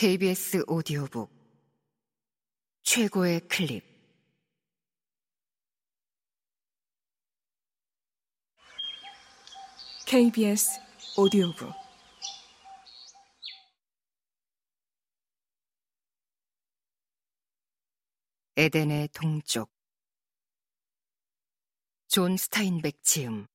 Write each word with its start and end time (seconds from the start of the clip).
KBS 0.00 0.64
오디오북. 0.66 1.30
최고의 2.84 3.40
클립. 3.40 3.84
KBS 10.06 10.80
오디오북. 11.18 11.70
에덴의 18.56 19.08
동쪽. 19.08 19.70
존 22.08 22.38
스타인백 22.38 23.02
지음 23.02 23.46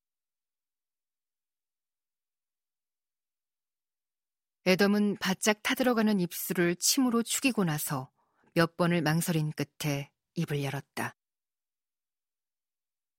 에덤은 4.65 5.17
바짝 5.17 5.61
타들어가는 5.61 6.19
입술을 6.19 6.75
침으로 6.77 7.21
축이고 7.21 7.63
나서 7.63 8.09
몇 8.55 8.77
번을 8.77 9.01
망설인 9.01 9.51
끝에 9.51 10.09
입을 10.33 10.63
열었다. 10.63 11.15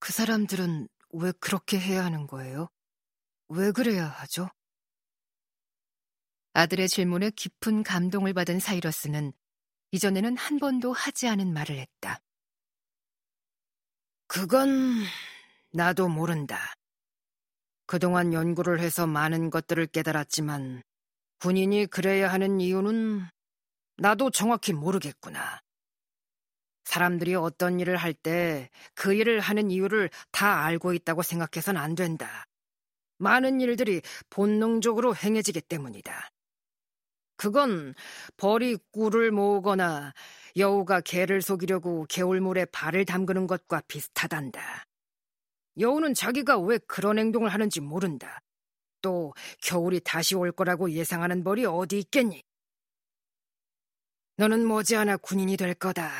그 0.00 0.12
사람들은 0.12 0.88
왜 1.10 1.32
그렇게 1.38 1.78
해야 1.78 2.04
하는 2.04 2.26
거예요? 2.26 2.68
왜 3.48 3.70
그래야 3.70 4.06
하죠? 4.06 4.48
아들의 6.52 6.88
질문에 6.88 7.30
깊은 7.30 7.84
감동을 7.84 8.32
받은 8.32 8.58
사이러스는 8.58 9.32
이전에는 9.92 10.36
한 10.36 10.58
번도 10.58 10.92
하지 10.92 11.28
않은 11.28 11.52
말을 11.52 11.78
했다. 11.78 12.20
그건 14.26 15.04
나도 15.70 16.08
모른다. 16.08 16.74
그동안 17.86 18.32
연구를 18.32 18.80
해서 18.80 19.06
많은 19.06 19.50
것들을 19.50 19.86
깨달았지만 19.86 20.82
군인이 21.46 21.86
그래야 21.86 22.32
하는 22.32 22.60
이유는 22.60 23.24
나도 23.98 24.30
정확히 24.30 24.72
모르겠구나. 24.72 25.60
사람들이 26.82 27.36
어떤 27.36 27.78
일을 27.78 27.96
할 27.96 28.14
때 28.14 28.68
그 28.96 29.14
일을 29.14 29.38
하는 29.38 29.70
이유를 29.70 30.10
다 30.32 30.64
알고 30.64 30.92
있다고 30.92 31.22
생각해선 31.22 31.76
안 31.76 31.94
된다. 31.94 32.46
많은 33.18 33.60
일들이 33.60 34.02
본능적으로 34.28 35.14
행해지기 35.14 35.60
때문이다. 35.60 36.30
그건 37.36 37.94
벌이 38.36 38.76
꿀을 38.90 39.30
모으거나 39.30 40.14
여우가 40.56 41.02
개를 41.02 41.42
속이려고 41.42 42.06
개울물에 42.08 42.64
발을 42.72 43.04
담그는 43.04 43.46
것과 43.46 43.82
비슷하단다. 43.86 44.84
여우는 45.78 46.14
자기가 46.14 46.58
왜 46.58 46.78
그런 46.88 47.20
행동을 47.20 47.50
하는지 47.50 47.80
모른다. 47.80 48.40
또 49.06 49.32
겨울이 49.62 50.00
다시 50.00 50.34
올 50.34 50.50
거라고 50.50 50.90
예상하는 50.90 51.44
벌이 51.44 51.64
어디 51.64 52.00
있겠니? 52.00 52.42
너는 54.36 54.66
머지않아 54.66 55.18
군인이 55.18 55.56
될 55.56 55.74
거다. 55.74 56.10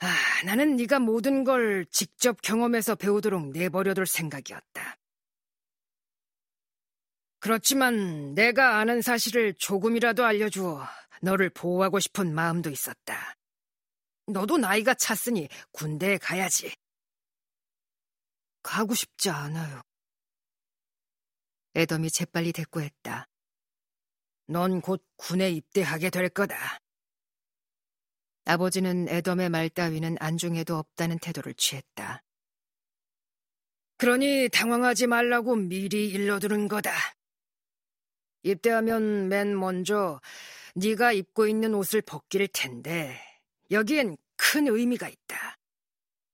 아, 0.00 0.06
나는 0.44 0.76
네가 0.76 0.98
모든 0.98 1.42
걸 1.42 1.86
직접 1.90 2.42
경험해서 2.42 2.94
배우도록 2.94 3.52
내버려둘 3.52 4.06
생각이었다. 4.06 4.98
그렇지만 7.38 8.34
내가 8.34 8.76
아는 8.76 9.00
사실을 9.00 9.54
조금이라도 9.54 10.26
알려주어 10.26 10.86
너를 11.22 11.48
보호하고 11.48 12.00
싶은 12.00 12.34
마음도 12.34 12.68
있었다. 12.68 13.34
너도 14.26 14.58
나이가 14.58 14.92
찼으니 14.92 15.48
군대에 15.72 16.18
가야지. 16.18 16.70
가고 18.62 18.94
싶지 18.94 19.30
않아요. 19.30 19.80
애덤이 21.74 22.10
재빨리 22.10 22.52
대꾸했다. 22.52 23.28
넌 24.46 24.80
곧 24.80 25.04
군에 25.16 25.50
입대하게 25.50 26.10
될 26.10 26.28
거다. 26.28 26.80
아버지는 28.44 29.08
애덤의 29.08 29.48
말 29.48 29.68
따위는 29.68 30.16
안중에도 30.18 30.76
없다는 30.76 31.18
태도를 31.20 31.54
취했다. 31.54 32.24
그러니 33.96 34.48
당황하지 34.48 35.06
말라고 35.06 35.54
미리 35.54 36.08
일러두는 36.08 36.66
거다. 36.68 36.90
입대하면 38.42 39.28
맨 39.28 39.58
먼저 39.58 40.20
네가 40.74 41.12
입고 41.12 41.46
있는 41.46 41.74
옷을 41.74 42.00
벗길 42.00 42.48
텐데 42.48 43.20
여기엔 43.70 44.16
큰 44.36 44.66
의미가 44.66 45.08
있다. 45.08 45.58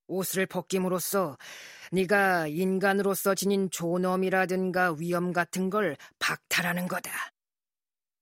옷을 0.07 0.47
벗김으로써 0.47 1.37
네가 1.93 2.49
인간으로서 2.49 3.35
지닌 3.35 3.71
존엄이라든가 3.71 4.95
위험 4.99 5.33
같은 5.33 5.71
걸 5.71 5.97
박탈하는 6.19 6.89
거다. 6.89 7.11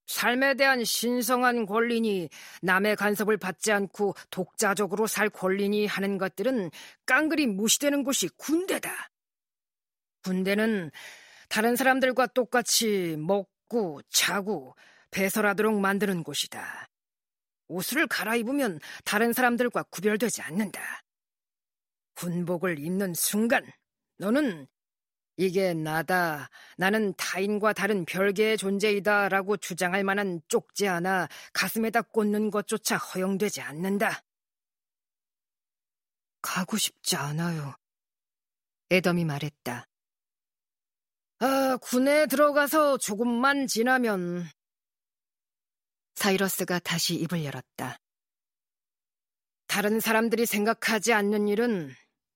삶에 0.07 0.55
대한 0.55 0.85
신성한 0.85 1.67
권리니 1.67 2.29
남의 2.63 2.97
간섭을 2.97 3.37
받지 3.39 3.73
않고 3.73 4.15
독자적으로 4.31 5.07
살 5.07 5.31
권리니 5.31 5.87
하는 5.87 6.19
것들은 6.19 6.71
깡그리 7.07 7.47
무시되는 7.47 8.05
곳이 8.05 8.29
군대다. 8.37 8.91
군대는 10.25 10.91
다른 11.49 11.77
사람들과 11.77 12.27
똑같이 12.29 13.17
먹고 13.19 14.01
자고 14.11 14.75
배설하도록 15.11 15.81
만드는 15.81 16.23
곳이다. 16.23 16.89
옷을 17.69 18.07
갈아입으면 18.07 18.81
다른 19.05 19.33
사람들과 19.33 19.85
구별되지 19.85 20.43
않는다. 20.43 20.81
군복을 22.15 22.79
입는 22.79 23.15
순간 23.15 23.71
너는 24.19 24.67
이게 25.37 25.75
나다, 25.75 26.49
나는 26.77 27.13
타인과 27.17 27.73
다른 27.73 28.05
별개의 28.05 28.57
존재이다 28.57 29.29
라고 29.29 29.57
주장할 29.57 30.05
만한 30.05 30.41
쪽지 30.49 30.87
하나 30.87 31.29
가슴에다 31.53 32.03
꽂는 32.03 32.51
것조차 32.51 32.97
허용되지 32.97 33.61
않는다. 33.61 34.23
가고 36.41 36.77
싶지 36.77 37.17
않아요. 37.17 37.75
애덤이 38.93 39.25
말했다. 39.25 39.89
아, 41.41 41.79
군에 41.83 42.27
들어가서 42.27 42.99
조금만 42.99 43.67
지나면. 43.67 44.47
사이러스가 46.15 46.79
다시 46.79 47.17
입을 47.17 47.45
열었다. 47.45 47.99
다른 49.67 49.99
사람들이 49.99 50.47
생각하지 50.47 51.13
않는 51.13 51.49
일은 51.49 51.93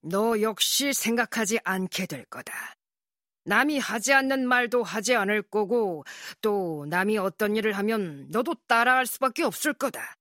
너 0.08 0.41
역시 0.41 0.92
생각하지 0.92 1.58
않게 1.64 2.06
될 2.06 2.24
거다. 2.24 2.52
남이 3.44 3.78
하지 3.78 4.12
않는 4.12 4.46
말도 4.46 4.82
하지 4.82 5.14
않을 5.14 5.42
거고, 5.42 6.04
또 6.42 6.86
남이 6.88 7.19
어떤 7.19 7.56
일을 7.56 7.72
하면 7.72 8.26
너도 8.30 8.54
따라할 8.66 9.06
수밖에 9.06 9.42
없을 9.42 9.72
거다. 9.72 10.16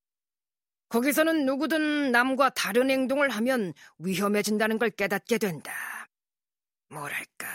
거기서는 0.89 1.45
누구든 1.45 2.11
남과 2.11 2.51
다른 2.51 2.89
행동을 2.89 3.29
하면 3.29 3.73
위험해진다는 3.97 4.77
걸 4.77 4.89
깨닫게 4.89 5.37
된다. 5.37 5.73
뭐랄까. 6.89 7.47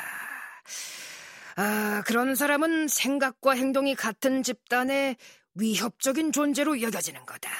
아, 1.56 2.02
그런 2.06 2.34
사람은 2.34 2.88
생각과 2.88 3.52
행동이 3.52 3.94
같은 3.94 4.42
집단의 4.42 5.16
위협적인 5.54 6.32
존재로 6.32 6.82
여겨지는 6.82 7.24
거다. 7.24 7.50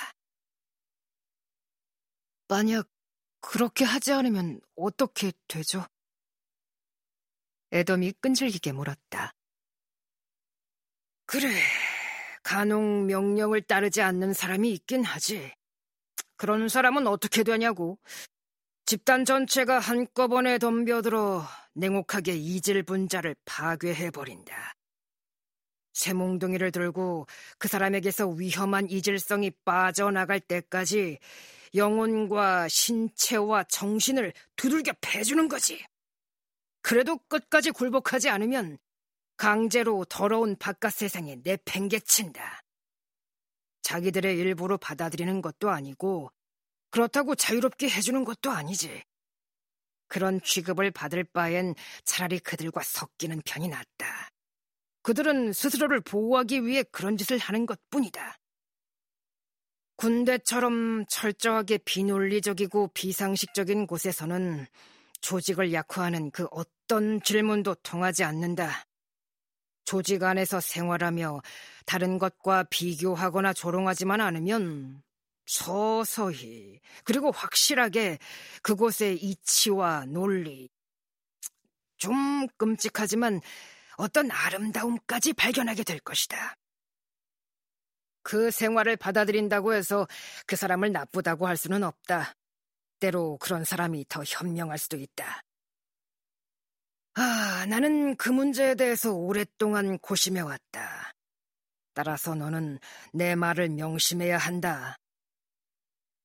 만약 2.49 2.92
그렇게 3.43 3.85
하지 3.85 4.13
않으면 4.13 4.61
어떻게 4.77 5.33
되죠? 5.49 5.85
애덤이 7.73 8.13
끈질기게 8.21 8.73
물었다. 8.73 9.33
그래, 11.27 11.49
간혹 12.43 13.05
명령을 13.07 13.63
따르지 13.63 14.01
않는 14.01 14.33
사람이 14.33 14.71
있긴 14.73 15.05
하지. 15.05 15.53
그런 16.37 16.69
사람은 16.69 17.07
어떻게 17.07 17.43
되냐고. 17.43 17.99
집단 18.85 19.25
전체가 19.25 19.79
한꺼번에 19.79 20.59
덤벼들어 20.59 21.45
냉혹하게 21.75 22.35
이질 22.35 22.83
분자를 22.83 23.35
파괴해버린다. 23.45 24.75
새몽둥이를 25.95 26.73
들고 26.73 27.27
그 27.59 27.69
사람에게서 27.69 28.29
위험한 28.29 28.91
이질성이 28.91 29.51
빠져나갈 29.65 30.41
때까지 30.41 31.19
영혼과 31.75 32.69
신체와 32.69 33.65
정신을 33.65 34.33
두들겨 34.57 34.93
패주는 35.01 35.49
거지. 35.49 35.85
그래도 36.83 37.19
끝까지 37.29 37.71
굴복하지 37.71 38.29
않으면 38.29 38.79
강제로 39.37 40.05
더러운 40.05 40.57
바깥 40.57 40.93
세상에 40.93 41.37
내팽개친다. 41.43 42.63
자기들의 43.83 44.37
일부로 44.39 44.79
받아들이는 44.79 45.43
것도 45.43 45.71
아니고 45.71 46.31
그렇다고 46.91 47.35
자유롭게 47.35 47.89
해주는 47.89 48.25
것도 48.25 48.51
아니지. 48.51 49.03
그런 50.09 50.41
취급을 50.43 50.91
받을 50.91 51.25
바엔 51.25 51.75
차라리 52.05 52.39
그들과 52.39 52.83
섞이는 52.83 53.41
편이 53.45 53.69
낫다. 53.69 54.29
그들은 55.03 55.53
스스로를 55.53 56.01
보호하기 56.01 56.67
위해 56.67 56.85
그런 56.93 57.17
짓을 57.17 57.39
하는 57.39 57.67
것 57.67 57.81
뿐이다. 57.91 58.37
군대처럼 60.03 61.07
철저하게 61.07 61.79
비논리적이고 61.79 62.89
비상식적인 62.89 63.87
곳에서는 63.87 64.67
조직을 65.21 65.73
약화하는 65.73 66.33
그 66.33 66.49
어떤 66.51 67.23
질문도 67.23 67.77
통하지 67.85 68.25
않는다. 68.25 68.85
조직 69.85 70.25
안에서 70.25 70.59
생활하며 70.59 71.43
다른 71.87 72.19
것과 72.19 72.65
비교하거나 72.65 73.53
조롱하지만 73.53 74.21
않으면 74.21 75.05
서서히 75.47 76.81
그리고 77.05 77.31
확실하게 77.31 78.19
그곳의 78.63 79.23
이치와 79.23 80.07
논리 80.07 80.69
좀 81.97 82.49
끔찍하지만 82.57 83.41
어떤 83.99 84.33
아름다움까지 84.33 85.35
발견하게 85.35 85.85
될 85.85 86.01
것이다. 86.01 86.57
그 88.23 88.51
생활을 88.51 88.97
받아들인다고 88.97 89.75
해서 89.75 90.07
그 90.47 90.57
사람을 90.57 90.93
나쁘다고 90.93 91.47
할 91.47 91.57
수는 91.57 91.83
없다. 91.83 92.35
때로 93.01 93.37
그런 93.39 93.65
사람이 93.65 94.07
더 94.09 94.23
현명할 94.25 94.79
수도 94.79 94.97
있다. 94.97 95.43
아, 97.15 97.67
나는 97.69 98.17
그 98.17 98.31
문제에 98.31 98.75
대해서 98.75 99.13
오랫동안 99.13 99.99
고심해 99.99 100.41
왔다. 100.41 101.13
따라서 101.95 102.35
너는 102.35 102.79
내 103.13 103.35
말을 103.35 103.69
명심해야 103.71 104.39
한다. 104.39 104.97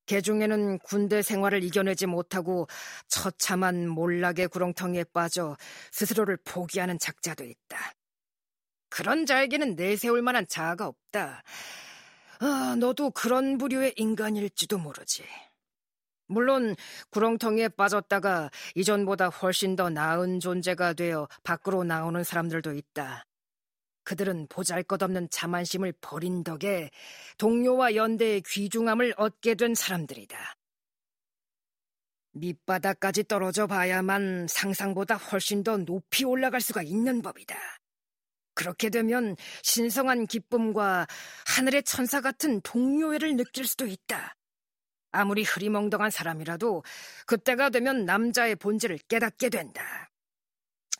개 0.05 0.21
중에는 0.21 0.79
군대 0.79 1.21
생활을 1.21 1.63
이겨내지 1.63 2.05
못하고 2.05 2.67
처참한 3.09 3.89
몰락의 3.89 4.47
구렁텅이에 4.47 5.03
빠져 5.11 5.57
스스로를 5.91 6.37
포기하는 6.45 6.97
작자도 6.97 7.43
있다. 7.43 7.91
그런 8.89 9.25
자에게는 9.25 9.75
내세울 9.75 10.21
만한 10.21 10.47
자아가 10.47 10.87
없다. 10.87 11.43
아, 12.39 12.75
너도 12.79 13.11
그런 13.11 13.57
부류의 13.57 13.93
인간일지도 13.97 14.77
모르지. 14.77 15.23
물론 16.27 16.75
구렁텅이에 17.09 17.69
빠졌다가 17.69 18.51
이전보다 18.75 19.29
훨씬 19.29 19.75
더 19.75 19.89
나은 19.89 20.39
존재가 20.39 20.93
되어 20.93 21.27
밖으로 21.43 21.83
나오는 21.83 22.23
사람들도 22.23 22.73
있다. 22.73 23.23
그들은 24.03 24.47
보잘것없는 24.47 25.29
자만심을 25.29 25.93
버린 25.99 26.43
덕에 26.43 26.91
동료와 27.37 27.95
연대의 27.95 28.41
귀중함을 28.45 29.15
얻게 29.17 29.55
된 29.55 29.75
사람들이다. 29.75 30.37
밑바닥까지 32.33 33.25
떨어져 33.25 33.67
봐야만 33.67 34.47
상상보다 34.47 35.15
훨씬 35.15 35.63
더 35.63 35.77
높이 35.77 36.23
올라갈 36.23 36.61
수가 36.61 36.83
있는 36.83 37.21
법이다. 37.21 37.57
그렇게 38.57 38.89
되면 38.89 39.35
신성한 39.61 40.25
기쁨과 40.25 41.05
하늘의 41.45 41.83
천사 41.83 42.21
같은 42.21 42.59
동료애를 42.61 43.37
느낄 43.37 43.65
수도 43.65 43.85
있다. 43.85 44.35
아무리 45.11 45.43
흐리멍덩한 45.43 46.09
사람이라도 46.09 46.83
그때가 47.27 47.69
되면 47.69 48.05
남자의 48.05 48.55
본질을 48.55 48.97
깨닫게 49.07 49.49
된다. 49.49 50.09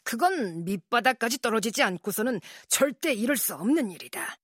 그건 0.04 0.64
밑바닥까지 0.66 1.40
떨어지지 1.40 1.82
않고서는 1.82 2.40
절대 2.70 3.12
이룰 3.12 3.36
수 3.36 3.56
없는 3.56 3.90
일이다. 3.90 4.38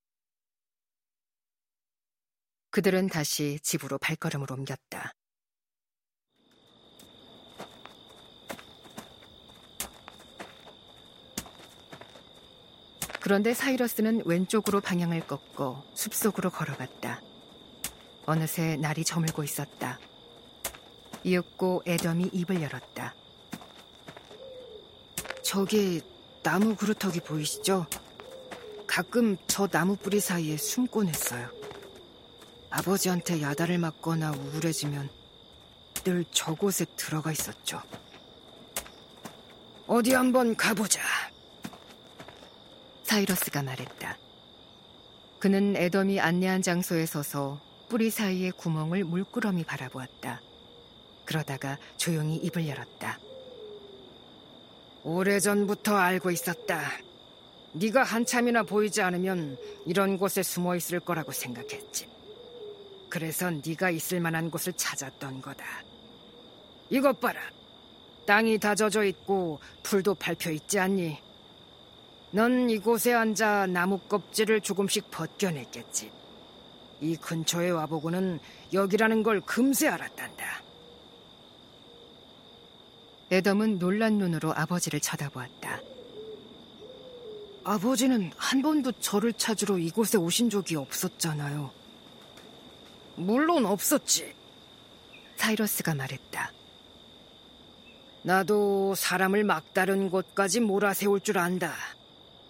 그들은 2.71 3.07
다시 3.07 3.59
집으로 3.62 4.00
발걸음을 4.00 4.51
옮겼다. 4.51 5.13
그런데 13.24 13.54
사이러스는 13.54 14.24
왼쪽으로 14.25 14.81
방향을 14.81 15.25
꺾고 15.25 15.81
숲속으로 15.94 16.50
걸어갔다. 16.50 17.22
어느새 18.25 18.75
날이 18.75 19.06
저물고 19.06 19.46
있었다. 19.46 19.98
이윽고 21.24 21.84
애덤이 21.88 22.31
입을 22.34 22.62
열었다. 22.62 23.16
저기 25.42 26.02
나무 26.44 26.75
그루터기 26.75 27.22
보이시죠? 27.22 27.86
가끔 28.88 29.38
저 29.48 29.68
나무 29.68 29.96
뿌리 29.96 30.19
사이에 30.19 30.58
숨곤 30.58 31.08
했어요. 31.08 31.50
아버지한테 32.72 33.42
야단을 33.42 33.78
맞거나 33.78 34.34
우울해지면 34.34 35.10
늘 36.04 36.26
저곳에 36.30 36.84
들어가 36.98 37.31
있었죠. 37.31 37.81
어디 39.88 40.14
한번 40.14 40.58
가보자. 40.58 41.00
사이러스가 43.13 43.62
말했다. 43.62 44.18
그는 45.38 45.75
애덤이 45.75 46.19
안내한 46.19 46.63
장소에 46.63 47.06
서서 47.06 47.62
뿌리 47.88 48.10
사이의 48.10 48.54
구멍을 48.54 49.04
물끄러미 49.04 49.65
바라보았다. 49.65 50.42
그러다가 51.24 51.77
조용히 51.98 52.38
입을 52.38 52.68
열었다. 52.68 53.19
오래전부터 55.04 55.95
알고 55.95 56.31
있었다. 56.31 56.89
네가 57.74 58.01
한참이나 58.01 58.63
보이지 58.63 59.04
않으면 59.04 59.57
이런 59.86 60.18
곳에 60.18 60.42
숨어 60.42 60.75
있을 60.75 61.00
거라고 61.00 61.31
생각했지. 61.31 62.07
그래서 63.09 63.51
네가 63.51 63.92
있을 63.92 64.21
만한 64.21 64.50
곳을 64.50 64.74
찾았던 64.74 65.42
거다. 65.42 65.63
이것 66.89 67.19
봐라. 67.19 67.42
땅이 68.25 68.57
다 68.57 68.74
젖어 68.74 69.04
있고 69.04 69.59
풀도 69.83 70.16
밟혀 70.16 70.50
있지 70.50 70.80
않니? 70.80 71.32
넌 72.35 72.68
이곳에 72.68 73.13
앉아 73.13 73.68
나무 73.68 74.00
껍질을 74.00 74.62
조금씩 74.62 75.12
벗겨냈겠지. 75.12 76.12
이 77.00 77.15
근처에 77.15 77.69
와보고는 77.69 78.39
여기라는 78.74 79.21
걸 79.21 79.39
금세 79.41 79.88
알았단다. 79.88 80.63
애덤은 83.31 83.77
놀란 83.77 84.18
눈으로 84.18 84.51
아버지를 84.56 85.00
쳐다보았다. 85.00 85.80
아버지는 87.65 88.31
한 88.35 88.63
번도 88.63 88.94
저를 88.94 89.33
찾으러 89.33 89.77
이곳에 89.77 90.18
오신 90.18 90.50
적이 90.50 90.77
없었잖아요. 90.77 91.69
물론 93.15 93.68
없었지. 93.68 94.33
사이러스가 95.35 95.94
말했다. 95.94 96.51
나도 98.24 98.95
사람을 98.95 99.44
막다른 99.44 100.09
곳까지 100.09 100.62
몰아세울 100.62 101.19
줄 101.19 101.38
안다. 101.38 101.75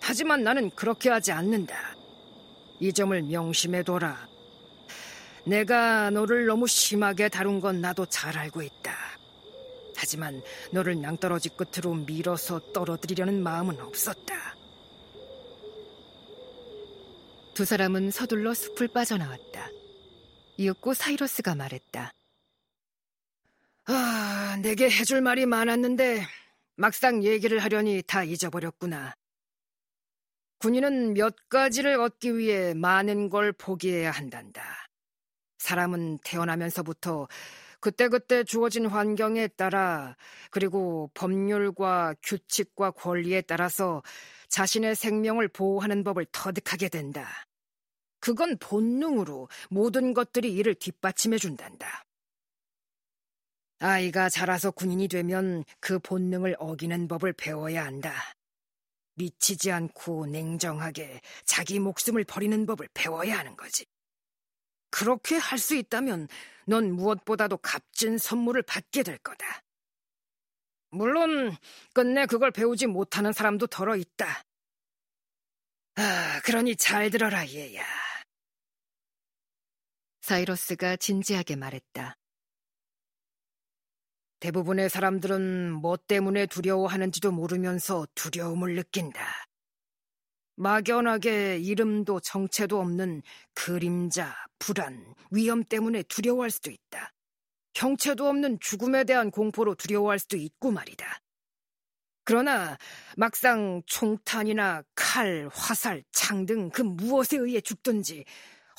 하지만 0.05 0.43
나는 0.43 0.69
그렇게 0.71 1.09
하지 1.09 1.31
않는다. 1.31 1.95
이 2.81 2.91
점을 2.91 3.19
명심해둬라. 3.21 4.27
내가 5.45 6.09
너를 6.09 6.45
너무 6.45 6.67
심하게 6.67 7.29
다룬 7.29 7.61
건 7.61 7.79
나도 7.79 8.05
잘 8.07 8.37
알고 8.37 8.61
있다. 8.61 8.93
하지만 9.95 10.41
너를 10.71 10.99
낭떠러지 10.99 11.51
끝으로 11.55 11.93
밀어서 11.93 12.59
떨어뜨리려는 12.73 13.41
마음은 13.41 13.79
없었다. 13.79 14.55
두 17.53 17.63
사람은 17.63 18.11
서둘러 18.11 18.53
숲을 18.53 18.89
빠져나왔다. 18.89 19.69
이윽고 20.57 20.95
사이러스가 20.95 21.55
말했다. 21.55 22.11
아, 23.85 24.57
내게 24.61 24.89
해줄 24.89 25.21
말이 25.21 25.45
많았는데 25.45 26.25
막상 26.75 27.23
얘기를 27.23 27.59
하려니 27.59 28.03
다 28.05 28.25
잊어버렸구나. 28.25 29.13
군인은 30.63 31.15
몇 31.15 31.35
가지를 31.49 31.99
얻기 31.99 32.37
위해 32.37 32.73
많은 32.73 33.29
걸 33.29 33.51
포기해야 33.51 34.11
한단다. 34.11 34.63
사람은 35.57 36.19
태어나면서부터 36.23 37.27
그때그때 37.81 38.45
주어진 38.45 38.85
환경에 38.85 39.49
따라 39.49 40.15
그리고 40.51 41.11
법률과 41.15 42.15
규칙과 42.23 42.91
권리에 42.91 43.41
따라서 43.41 44.03
자신의 44.47 44.95
생명을 44.95 45.49
보호하는 45.49 46.05
법을 46.05 46.27
터득하게 46.31 46.87
된다. 46.87 47.27
그건 48.21 48.57
본능으로 48.57 49.49
모든 49.69 50.13
것들이 50.13 50.53
이를 50.53 50.75
뒷받침해 50.75 51.39
준단다. 51.39 52.05
아이가 53.79 54.29
자라서 54.29 54.71
군인이 54.71 55.09
되면 55.09 55.65
그 55.81 55.99
본능을 55.99 56.55
어기는 56.57 57.09
법을 57.09 57.33
배워야 57.33 57.83
한다. 57.83 58.13
미치지 59.15 59.71
않고 59.71 60.27
냉정하게 60.27 61.21
자기 61.45 61.79
목숨을 61.79 62.23
버리는 62.23 62.65
법을 62.65 62.89
배워야 62.93 63.39
하는 63.39 63.55
거지. 63.55 63.85
그렇게 64.89 65.37
할 65.37 65.57
수 65.57 65.75
있다면 65.75 66.27
넌 66.67 66.91
무엇보다도 66.91 67.57
값진 67.57 68.17
선물을 68.17 68.61
받게 68.63 69.03
될 69.03 69.17
거다. 69.17 69.63
물론 70.91 71.55
끝내 71.93 72.25
그걸 72.27 72.51
배우지 72.51 72.87
못하는 72.87 73.33
사람도 73.33 73.67
덜어 73.67 73.95
있다. 73.95 74.43
아, 75.95 76.41
그러니 76.43 76.75
잘 76.75 77.09
들어라, 77.09 77.47
얘야. 77.49 77.83
사이러스가 80.21 80.95
진지하게 80.97 81.55
말했다. 81.55 82.15
대부분의 84.43 84.89
사람들은 84.89 85.71
뭐 85.71 85.95
때문에 85.95 86.47
두려워하는지도 86.47 87.31
모르면서 87.31 88.05
두려움을 88.13 88.75
느낀다. 88.75 89.25
막연하게 90.57 91.59
이름도 91.59 92.19
정체도 92.19 92.77
없는 92.77 93.21
그림자, 93.53 94.35
불안, 94.59 95.15
위험 95.31 95.63
때문에 95.63 96.03
두려워할 96.03 96.51
수도 96.51 96.71
있다. 96.71 97.13
형체도 97.73 98.27
없는 98.27 98.59
죽음에 98.59 99.05
대한 99.05 99.31
공포로 99.31 99.75
두려워할 99.75 100.19
수도 100.19 100.35
있고 100.35 100.71
말이다. 100.71 101.21
그러나 102.25 102.77
막상 103.15 103.81
총탄이나 103.85 104.83
칼, 104.93 105.49
화살, 105.53 106.03
창 106.11 106.45
등 106.45 106.69
그 106.69 106.81
무엇에 106.81 107.37
의해 107.37 107.61
죽든지 107.61 108.25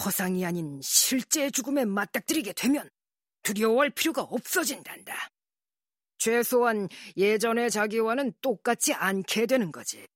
허상이 0.04 0.44
아닌 0.44 0.78
실제 0.82 1.50
죽음에 1.50 1.86
맞닥뜨리게 1.86 2.52
되면 2.52 2.90
두려워할 3.42 3.88
필요가 3.88 4.20
없어진단다. 4.20 5.30
최소한 6.24 6.88
예전의 7.18 7.70
자기와는 7.70 8.32
똑같지 8.40 8.94
않게 8.94 9.44
되는 9.44 9.70
거지. 9.70 10.06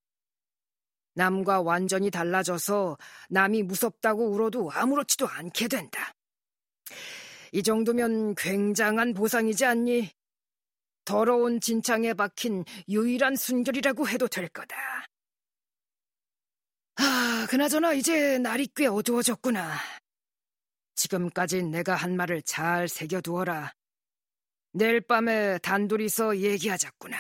남과 1.13 1.61
완전히 1.61 2.11
달라져서 2.11 2.97
남이 3.29 3.65
무섭다고 3.65 4.31
울어도 4.31 4.73
아무렇지도 4.73 5.29
않게 5.29 5.69
된다. 5.69 6.15
이 7.53 7.63
정도면 7.63 8.37
굉장한 8.37 9.13
보상이지 9.13 9.67
않니? 9.67 10.11
더러운 11.05 11.61
진창에 11.61 12.15
박힌 12.15 12.65
유일한 12.89 13.37
순결이라고 13.37 14.09
해도 14.09 14.29
될 14.29 14.49
거다. 14.49 14.77
아, 16.97 17.47
그나저나 17.51 17.93
이제 17.93 18.39
날이 18.39 18.67
꽤 18.75 18.87
어두워졌구나. 18.87 19.77
지금까지 20.95 21.65
내가 21.65 21.95
한 21.95 22.17
말을 22.17 22.41
잘 22.43 22.89
새겨두어라. 22.89 23.78
내일 24.73 25.01
밤에 25.01 25.59
단둘이서 25.59 26.39
얘기하자꾸나. 26.39 27.17